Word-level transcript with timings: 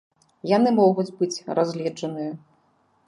Яны 0.51 0.69
могуць 0.79 1.13
быць 1.19 1.43
разгледжаныя. 1.59 2.31